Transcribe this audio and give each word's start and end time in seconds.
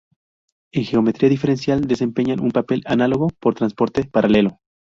En 0.73 0.83
geometría 0.83 1.29
diferencial, 1.29 1.81
desempeñan 1.81 2.39
un 2.39 2.49
papel 2.49 2.81
análogo 2.87 3.29
por 3.39 3.53
transporte 3.53 4.03
paralelo. 4.03 4.59